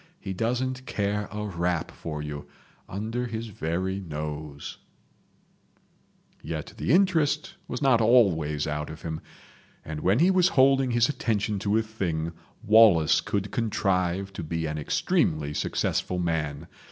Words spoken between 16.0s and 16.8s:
man.